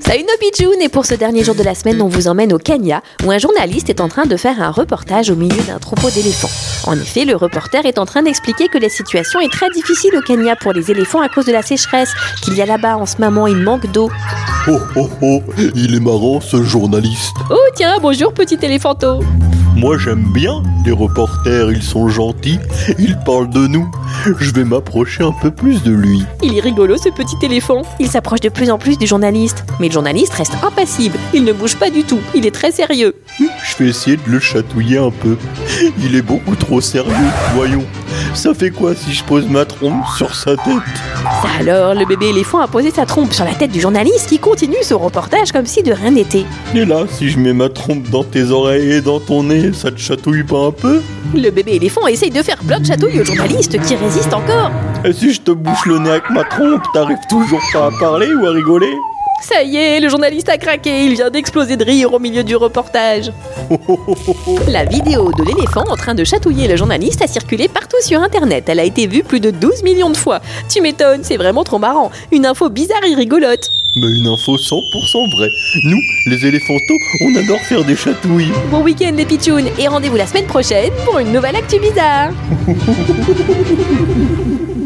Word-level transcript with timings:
Salut 0.00 0.24
nos 0.24 0.80
et 0.80 0.88
pour 0.88 1.06
ce 1.06 1.14
dernier 1.14 1.42
jour 1.42 1.54
de 1.54 1.62
la 1.62 1.74
semaine, 1.74 2.02
on 2.02 2.08
vous 2.08 2.28
emmène 2.28 2.52
au 2.52 2.58
Kenya 2.58 3.02
où 3.24 3.30
un 3.30 3.38
journaliste 3.38 3.88
est 3.88 4.00
en 4.00 4.08
train 4.08 4.26
de 4.26 4.36
faire 4.36 4.60
un 4.60 4.70
reportage 4.70 5.30
au 5.30 5.36
milieu 5.36 5.62
d'un 5.62 5.78
troupeau 5.78 6.10
d'éléphants. 6.10 6.50
En 6.90 6.94
effet, 6.94 7.24
le 7.24 7.34
reporter 7.34 7.86
est 7.86 7.98
en 7.98 8.04
train 8.04 8.22
d'expliquer 8.22 8.68
que 8.68 8.78
la 8.78 8.88
situation 8.88 9.40
est 9.40 9.50
très 9.50 9.70
difficile 9.70 10.10
au 10.16 10.20
Kenya 10.20 10.56
pour 10.56 10.72
les 10.72 10.90
éléphants 10.90 11.22
à 11.22 11.28
cause 11.28 11.46
de 11.46 11.52
la 11.52 11.62
sécheresse, 11.62 12.12
qu'il 12.42 12.54
y 12.54 12.62
a 12.62 12.66
là-bas 12.66 12.96
en 12.96 13.06
ce 13.06 13.16
moment, 13.18 13.46
il 13.46 13.56
manque 13.56 13.90
d'eau. 13.90 14.10
Oh 14.68 14.78
oh 14.96 15.10
oh, 15.22 15.42
il 15.74 15.94
est 15.94 16.00
marrant 16.00 16.40
ce 16.40 16.62
journaliste. 16.62 17.34
Oh 17.50 17.56
tiens, 17.74 17.98
bonjour 18.00 18.34
petit 18.34 18.58
éléphanto 18.60 19.20
Moi 19.76 19.96
j'aime 19.98 20.24
bien 20.32 20.62
les 20.84 20.92
reporters, 20.92 21.70
ils 21.72 21.82
sont 21.82 22.08
gentils, 22.08 22.58
ils 22.98 23.16
parlent 23.24 23.48
de 23.48 23.66
nous. 23.66 23.90
Je 24.38 24.52
vais 24.52 24.64
m'approcher 24.64 25.22
un 25.24 25.32
peu 25.32 25.50
plus 25.50 25.82
de 25.82 25.92
lui. 25.92 26.24
Il 26.42 26.56
est 26.56 26.60
rigolo 26.60 26.96
ce 26.96 27.08
petit 27.08 27.36
éléphant. 27.42 27.82
Il 27.98 28.08
s'approche 28.08 28.40
de 28.40 28.48
plus 28.48 28.70
en 28.70 28.78
plus 28.78 28.98
du 28.98 29.06
journaliste. 29.06 29.64
Mais 29.80 29.88
le 29.88 29.92
journaliste 29.92 30.34
reste 30.34 30.54
impassible. 30.62 31.16
Il 31.32 31.44
ne 31.44 31.52
bouge 31.52 31.76
pas 31.76 31.90
du 31.90 32.04
tout. 32.04 32.20
Il 32.34 32.46
est 32.46 32.50
très 32.50 32.70
sérieux. 32.70 33.14
Je 33.38 33.76
vais 33.78 33.90
essayer 33.90 34.16
de 34.16 34.30
le 34.30 34.38
chatouiller 34.38 34.98
un 34.98 35.10
peu. 35.10 35.36
Il 35.98 36.16
est 36.16 36.22
beaucoup 36.22 36.56
trop 36.56 36.80
sérieux, 36.80 37.12
voyons. 37.54 37.84
Ça 38.34 38.54
fait 38.54 38.70
quoi 38.70 38.94
si 38.94 39.12
je 39.12 39.24
pose 39.24 39.46
ma 39.48 39.64
trompe 39.64 40.04
sur 40.16 40.34
sa 40.34 40.56
tête 40.56 40.66
Ça 41.42 41.48
alors, 41.60 41.94
le 41.94 42.04
bébé 42.06 42.28
éléphant 42.28 42.60
a 42.60 42.68
posé 42.68 42.90
sa 42.90 43.06
trompe 43.06 43.32
sur 43.32 43.44
la 43.44 43.54
tête 43.54 43.70
du 43.70 43.80
journaliste 43.80 44.28
qui 44.28 44.38
continue 44.38 44.82
son 44.82 44.98
reportage 44.98 45.52
comme 45.52 45.66
si 45.66 45.82
de 45.82 45.92
rien 45.92 46.10
n'était. 46.12 46.44
Et 46.74 46.84
là, 46.84 47.04
si 47.08 47.28
je 47.30 47.38
mets 47.38 47.52
ma 47.52 47.68
trompe 47.68 48.08
dans 48.10 48.24
tes 48.24 48.50
oreilles 48.50 48.92
et 48.92 49.00
dans 49.00 49.20
ton 49.20 49.44
nez, 49.44 49.72
ça 49.72 49.90
te 49.90 49.98
chatouille 49.98 50.44
pas 50.44 50.66
un 50.66 50.72
peu 50.72 51.00
Le 51.34 51.50
bébé 51.50 51.72
éléphant 51.74 52.06
essaye 52.06 52.30
de 52.30 52.42
faire 52.42 52.58
plein 52.58 52.80
de 52.80 52.86
chatouilles 52.86 53.20
au 53.20 53.24
journaliste 53.24 53.80
qui 53.82 53.94
résiste 53.96 54.32
encore. 54.32 54.70
Et 55.04 55.12
si 55.12 55.32
je 55.32 55.40
te 55.40 55.50
bouche 55.50 55.86
le 55.86 55.98
nez 55.98 56.10
avec 56.10 56.30
ma 56.30 56.44
trompe, 56.44 56.82
t'arrives 56.94 57.16
toujours 57.28 57.62
pas 57.72 57.86
à 57.86 57.90
parler 57.98 58.28
ou 58.34 58.46
à 58.46 58.50
rigoler 58.50 58.92
Ça 59.42 59.62
y 59.64 59.76
est, 59.76 59.98
le 59.98 60.08
journaliste 60.08 60.48
a 60.48 60.56
craqué, 60.56 61.04
il 61.04 61.14
vient 61.14 61.28
d'exploser 61.28 61.76
de 61.76 61.84
rire 61.84 62.14
au 62.14 62.20
milieu 62.20 62.44
du 62.44 62.54
reportage. 62.54 63.32
La 64.68 64.84
vidéo 64.84 65.32
de 65.32 65.42
l'éléphant 65.42 65.82
en 65.88 65.96
train 65.96 66.14
de 66.14 66.22
chatouiller 66.22 66.68
le 66.68 66.76
journaliste 66.76 67.22
a 67.22 67.26
circulé 67.26 67.66
partout 67.66 67.96
sur 68.02 68.22
internet. 68.22 68.68
Elle 68.68 68.78
a 68.78 68.84
été 68.84 69.08
vue 69.08 69.24
plus 69.24 69.40
de 69.40 69.50
12 69.50 69.82
millions 69.82 70.10
de 70.10 70.16
fois. 70.16 70.40
Tu 70.72 70.80
m'étonnes, 70.80 71.24
c'est 71.24 71.36
vraiment 71.36 71.64
trop 71.64 71.80
marrant. 71.80 72.12
Une 72.30 72.46
info 72.46 72.70
bizarre 72.70 73.02
et 73.04 73.16
rigolote. 73.16 73.68
Mais 73.96 74.06
une 74.16 74.28
info 74.28 74.56
100% 74.56 75.36
vraie. 75.36 75.50
Nous, 75.82 76.00
les 76.26 76.46
éléphantos, 76.46 76.98
on 77.22 77.34
adore 77.34 77.60
faire 77.62 77.84
des 77.84 77.96
chatouilles. 77.96 78.52
Bon 78.70 78.82
week-end 78.82 79.12
les 79.16 79.26
pitchouns 79.26 79.66
et 79.76 79.88
rendez-vous 79.88 80.16
la 80.16 80.26
semaine 80.26 80.46
prochaine 80.46 80.92
pour 81.04 81.18
une 81.18 81.32
nouvelle 81.32 81.56
actu 81.56 81.80
bizarre. 81.80 82.30